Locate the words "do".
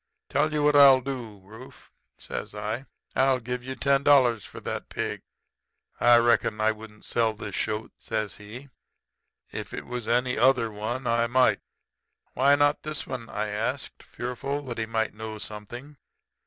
1.01-1.41